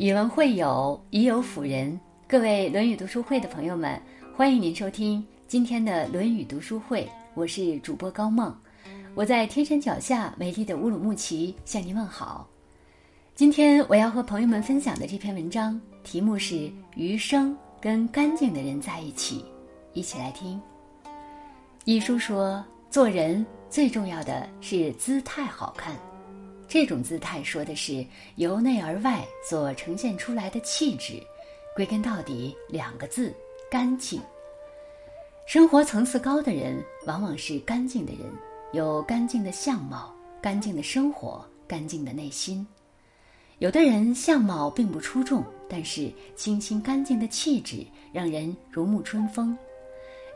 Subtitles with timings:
[0.00, 2.00] 以文会友，以友辅人。
[2.26, 4.00] 各位《论语》读书会的朋友们，
[4.34, 7.06] 欢迎您收听今天的《论语》读书会。
[7.34, 8.56] 我是主播高梦，
[9.14, 12.48] 我在天山脚下美丽的乌鲁木齐向您问好。
[13.34, 16.54] 今天我要和朋友们分享的这篇文章题目是
[16.96, 19.40] 《余生跟干净的人在一起》，
[19.92, 20.58] 一起来听。
[21.84, 25.94] 一书说，做人最重要的是姿态好看。
[26.70, 31.20] 这种姿态说的是由内而外所呈现出来的气质，
[31.74, 33.34] 归根到底两个字：
[33.68, 34.22] 干净。
[35.48, 38.20] 生活层次高的人往往是干净的人，
[38.72, 42.64] 有干净的相貌、干净的生活、干净的内心。
[43.58, 49.56] 有的人相貌并不出众，但是清新干净的气质让人如沐春风；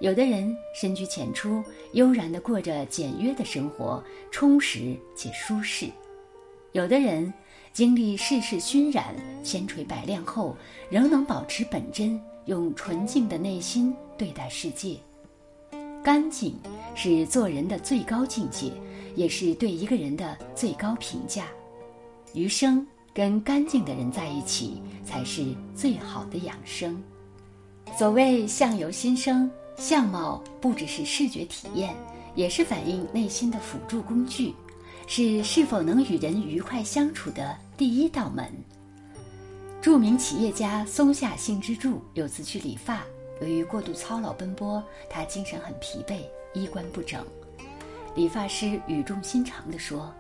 [0.01, 1.63] 有的人深居浅出，
[1.93, 5.89] 悠然地过着简约的生活，充实且舒适。
[6.75, 7.33] 有的人
[7.73, 10.57] 经历世事熏染，千锤百炼后，
[10.91, 14.97] 仍能保持本真，用纯净的内心对待世界。
[16.03, 16.59] 干净
[16.97, 18.73] 是做人的最高境界，
[19.15, 21.47] 也是对一个人的最高评价。
[22.33, 27.01] 余生跟干净的人在一起，才是最好的养生。
[27.97, 31.95] 所谓相由心生，相貌不只是视觉体验，
[32.35, 34.53] 也是反映内心的辅助工具。
[35.07, 38.53] 是是否能与人愉快相处的第一道门。
[39.81, 43.03] 著名企业家松下幸之助有次去理发，
[43.41, 46.21] 由于过度操劳奔波，他精神很疲惫，
[46.55, 47.25] 衣冠不整。
[48.15, 50.13] 理发师语重心长地说：“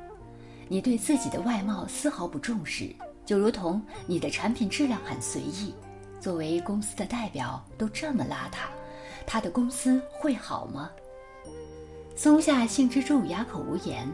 [0.68, 5.74] 你对自己的外貌丝毫不重视，就如同你的产品质量很随意。
[6.20, 8.66] 作为公司的代表都这么邋遢，
[9.26, 10.90] 他的公司会好吗？”
[12.14, 14.06] 松下幸之助哑口无言。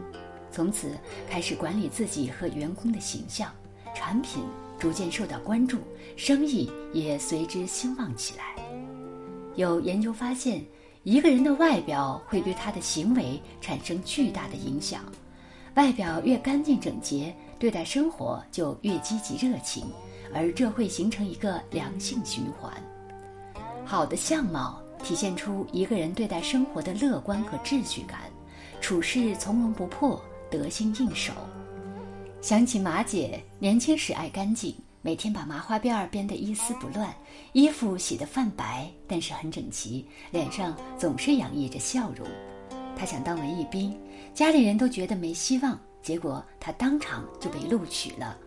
[0.51, 0.91] 从此
[1.29, 3.51] 开始管理自己和员工的形象，
[3.95, 4.43] 产品
[4.77, 5.77] 逐渐受到关注，
[6.15, 8.55] 生意也随之兴旺起来。
[9.55, 10.63] 有研究发现，
[11.03, 15.03] 一个人的外表会对他的行为产生巨大的影响。
[15.75, 19.85] 外表越干净整洁，对待生活就越积极热情，
[20.33, 22.73] 而这会形成一个良性循环。
[23.85, 28.19] 好的相貌体现出一个人对待生活的乐观和秩序感，
[28.81, 30.21] 处事从容不迫。
[30.51, 31.31] 得心应手。
[32.41, 37.13] 想起马姐年轻时爱干净，每天把麻花辫儿编得一丝不乱，
[37.53, 42.27] 衣服洗得泛白，但是很整齐，脸上总是洋溢着笑容。
[42.95, 43.97] 她想当文艺兵，
[44.33, 48.37] 家里人都觉得没希望，结果她当场就被录取了。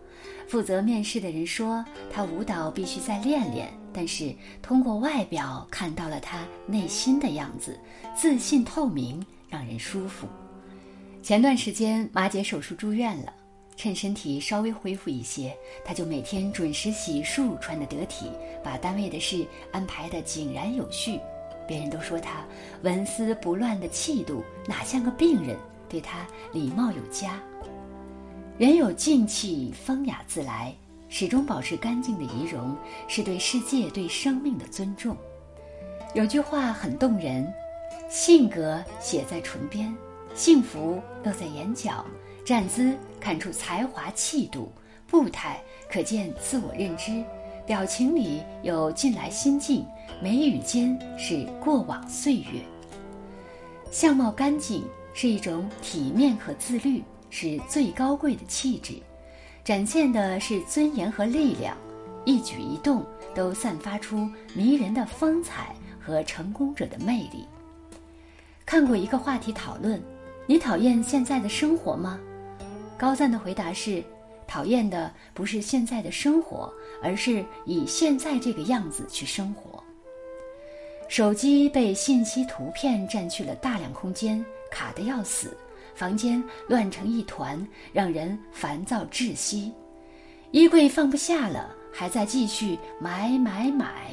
[0.47, 7.79] 负责面试的人说，她舞蹈必须再练练，但是通过外表看到了她内心的样子，
[8.15, 10.27] 自信透明，让人舒服。
[11.25, 13.33] 前段时间，马姐手术住院了，
[13.75, 18.29] 趁身体稍微恢复一些，她就每天准时洗漱，穿得得体，
[18.63, 21.19] 把单位的事安排得井然有序。
[21.67, 22.45] 别人都说她
[22.83, 25.57] 纹丝不乱的气度，哪像个病人，
[25.89, 27.41] 对她礼貌有加。
[28.59, 30.71] 人有静气，风雅自来，
[31.09, 32.77] 始终保持干净的仪容，
[33.07, 35.17] 是对世界、对生命的尊重。
[36.13, 37.51] 有句话很动人：
[38.11, 39.91] 性格写在唇边。
[40.35, 42.05] 幸福露在眼角，
[42.43, 44.69] 站姿看出才华气度，
[45.07, 47.23] 步态可见自我认知，
[47.65, 49.85] 表情里有近来心境，
[50.21, 52.61] 眉宇间是过往岁月。
[53.89, 58.95] 相貌干净是一种体面和自律，是最高贵的气质，
[59.63, 61.77] 展现的是尊严和力量，
[62.25, 67.47] 一举一动都散发出迷人的风采和成功者的魅力。
[68.65, 70.03] 看过一个话题讨论。
[70.47, 72.19] 你讨厌现在的生活吗？
[72.97, 74.03] 高赞的回答是：
[74.47, 79.83] 讨厌的不是现在的生活，而是以现在这个样子去生活。
[81.07, 85.57] 手机被信息图片占据了大量空间，卡得要死，
[85.95, 89.73] 房间乱成一团，让人烦躁窒息。
[90.51, 94.11] 衣柜放不下了，还在继续买买买。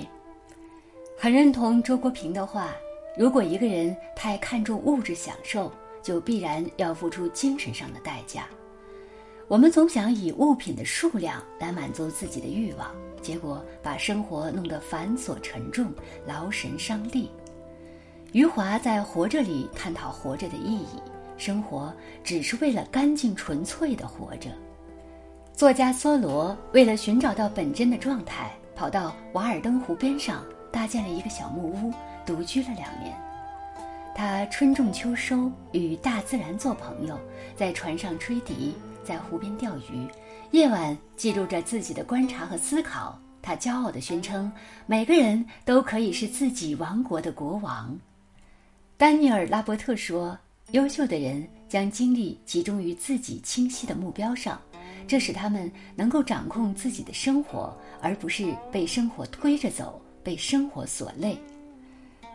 [1.18, 2.70] 很认同周国平的话：
[3.18, 5.70] 如果一个人太看重物质享受，
[6.02, 8.46] 就必然要付出精神上的代价。
[9.48, 12.90] 我们总想以物品的数量来满足自己的欲望，
[13.20, 15.92] 结果把生活弄得繁琐沉重，
[16.26, 17.30] 劳神伤力。
[18.32, 21.00] 余华在《活着》里探讨活着的意义：
[21.36, 21.92] 生活
[22.24, 24.48] 只是为了干净纯粹的活着。
[25.52, 31.92] 作家梭罗为了寻找到本真的状态，跑到瓦尔登湖边上搭建了一个小木屋，
[32.24, 33.14] 独居了两年。
[34.14, 37.18] 他春种秋收，与大自然做朋友，
[37.56, 40.06] 在船上吹笛，在湖边钓鱼，
[40.50, 43.18] 夜晚记录着自己的观察和思考。
[43.40, 44.52] 他骄傲地宣称
[44.86, 47.98] ：“每个人都可以是自己王国的国王。”
[48.96, 50.38] 丹尼尔·拉伯特说
[50.70, 54.60] ：“优秀的人将精力集中于自己清晰的目标上，
[55.08, 61.36] 这使他们能够掌控自己的生活，而不是被生活推着走，被生活所累。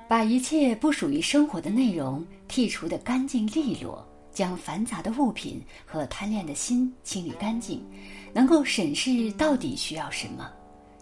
[0.08, 7.86] 把一切不属于生活的内容剔除得干净利落，将繁杂的物品和贪恋的心清理干净，
[8.34, 10.50] 能够审视到底需要什么。”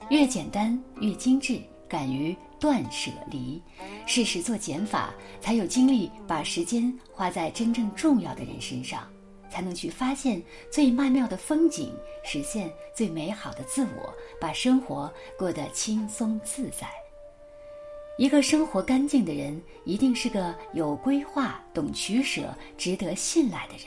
[0.09, 3.61] 越简单越精致，敢于断舍离，
[4.05, 9.07] 适时做减法，才有精力把时间花在真正重要的人身上，
[9.49, 10.41] 才能去发现
[10.71, 11.91] 最曼妙的风景，
[12.23, 16.87] 实现最美好的自我，把生活过得轻松自在。
[18.17, 23.85] 一个生活干净的人，一定是个有规划、懂取舍、值得信赖的人。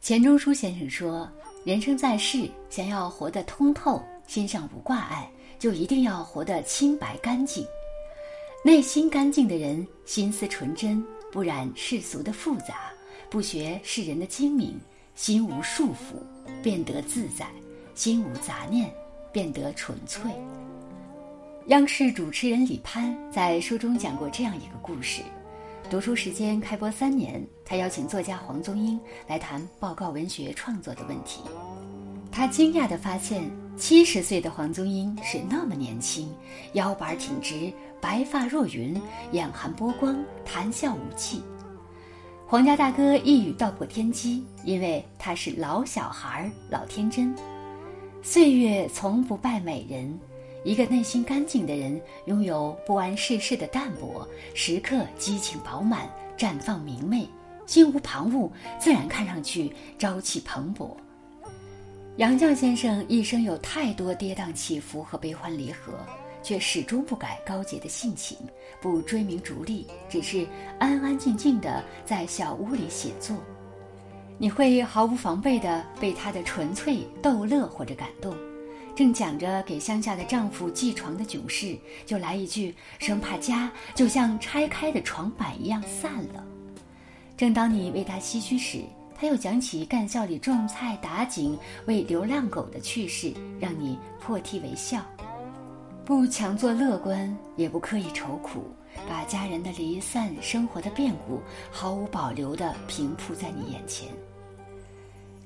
[0.00, 1.30] 钱钟书先生说
[1.64, 7.64] ：“人生在世，想要活得通透。”心上无挂碍，就一定要活得清白干净。
[8.64, 12.92] 内心干净的人，心思纯真，不染世俗的复杂，
[13.28, 14.78] 不学世人的精明，
[15.14, 17.46] 心无束缚，变得自在；
[17.94, 18.92] 心无杂念，
[19.32, 20.22] 变得纯粹。
[21.70, 25.22] 央视主持人李攀在书中讲过这样一个故事：
[25.88, 31.42] 读书时间开播三年，他邀请作家黄宗英来谈报告文学创作的问题。
[32.28, 36.28] 他惊讶地发现，七十岁的黄宗英是那么年轻，
[36.72, 39.00] 腰板挺直，白发若云，
[39.30, 41.40] 眼含波光，谈笑无忌。
[42.48, 47.32] 黄家大哥一语道破天机，因为他是老小孩，老天真。
[48.22, 50.18] 岁月从不败美人，
[50.62, 57.26] 一个内心干净的人，拥有不谙世事的淡泊，时刻激情饱满，绽放明媚，
[57.66, 60.90] 心无旁骛，自然看上去朝气蓬勃。
[62.16, 65.94] 杨绛先生一生有太多跌宕起伏和悲欢离合，
[66.42, 68.36] 却始终不改高洁的性情，
[68.82, 70.46] 不追名逐利，只是
[70.78, 73.34] 安安静静的在小屋里写作。
[74.36, 78.34] 你会毫无防备的被他的纯粹逗乐或者感动。
[78.94, 86.44] 正讲着给乡下的丈夫寄床的囧事，就来一句，生怕家就像拆开的床板一样散了。
[87.36, 88.82] 正当你为他唏嘘时，
[89.18, 95.04] 他又讲起干校里种菜、打井、喂流浪狗的趣事，让你破涕为笑，
[96.04, 98.64] 不强作乐观，也不刻意愁苦，
[99.08, 101.40] 把家人的离散、生活的变故
[101.70, 104.08] 毫无保留地平铺在你眼前。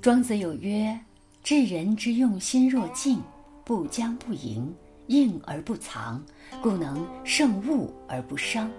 [0.00, 0.98] 庄子有曰
[1.42, 3.22] ：“治人之用心若镜，
[3.64, 4.72] 不将不迎，
[5.06, 6.22] 应而不藏，
[6.62, 8.70] 故能胜物而不伤。”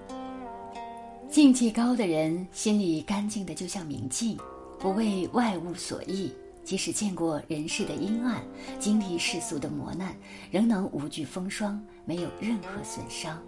[1.29, 4.37] 境界高的人，心里干净的就像明镜。
[4.77, 6.31] 不为外物所役，
[6.63, 8.43] 即使见过人世的阴暗，
[8.77, 10.15] 经历世俗的磨难，
[10.51, 13.41] 仍能无惧风霜，没有任何损伤。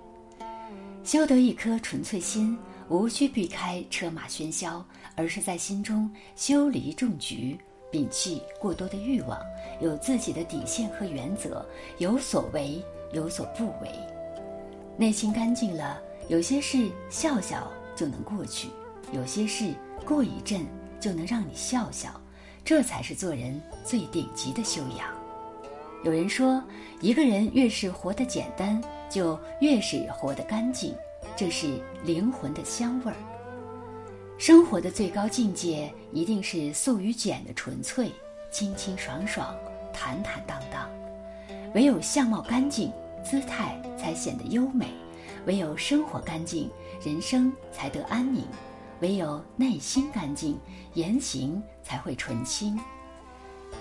[1.03, 2.57] 修得一颗纯粹心，
[2.89, 4.83] 无需避开车马喧嚣，
[5.15, 7.57] 而是在心中修篱种菊，
[7.91, 9.39] 摒弃过多的欲望，
[9.79, 11.65] 有自己的底线和原则，
[11.97, 13.89] 有所为，有所不为。
[14.97, 18.69] 内心干净了，有些事笑笑就能过去，
[19.11, 19.73] 有些事
[20.05, 20.65] 过一阵。
[20.99, 22.09] 就能让你笑笑，
[22.65, 25.07] 这才是做人最顶级的修养。
[26.03, 26.61] 有人说，
[27.01, 30.95] 一个人越是活得简单，就越是活得干净，
[31.35, 33.36] 这是灵魂的香味儿。
[34.37, 38.11] 生活的最高境界一定是素与简的纯粹，
[38.51, 39.55] 清清爽爽，
[39.91, 40.87] 坦坦荡荡。
[41.73, 42.91] 唯有相貌干净，
[43.23, 44.85] 姿态才显得优美；
[45.47, 46.69] 唯有生活干净，
[47.03, 48.43] 人生才得安宁。
[48.99, 50.57] 唯有内心干净，
[50.93, 52.79] 言行才会纯清。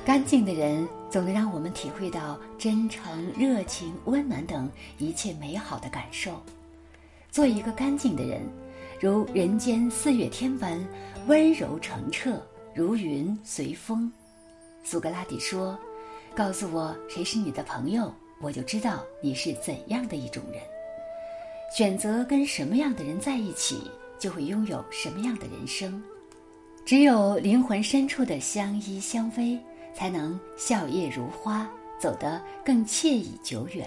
[0.07, 6.43] 干净的人总能让我们体会到真诚、热情、温暖等一切美好的感受。
[7.31, 8.41] 做一个干净的人，
[9.01, 10.83] 如人间四月天般
[11.27, 12.41] 温柔澄澈，
[12.75, 14.11] 如云随风。
[14.83, 15.79] 苏格拉底说
[16.35, 20.61] ：“告诉我谁是你的朋友，我就知道你是怎样的一种人。
[21.77, 26.03] 选择跟什么样的人在一起。”就会拥有什么样的人生？
[26.87, 29.59] 只有灵魂深处的相依相偎，
[29.95, 33.87] 才能笑靥如花，走得更惬意久远。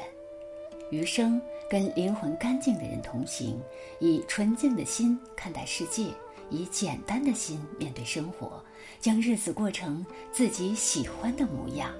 [0.92, 3.62] 余生跟灵魂干净的人同行，
[4.00, 6.08] 以纯净的心看待世界，
[6.50, 8.64] 以简单的心面对生活，
[9.00, 11.92] 将日子过成自己喜欢的模样。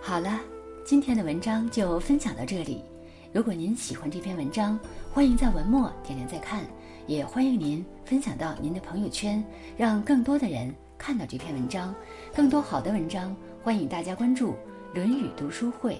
[0.00, 0.40] 好了，
[0.86, 2.84] 今天的文章就分享到这里。
[3.32, 4.78] 如果您喜欢这篇文章，
[5.12, 6.64] 欢迎在文末点亮再看，
[7.08, 9.44] 也欢迎您分享到您的朋友圈，
[9.76, 11.92] 让更多的人看到这篇文章。
[12.32, 14.52] 更多好的文章，欢迎大家关注
[14.94, 15.94] 《论语读书会》。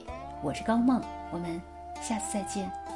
[0.45, 1.03] 我是高梦，
[1.33, 1.61] 我们
[2.01, 2.88] 下次再见。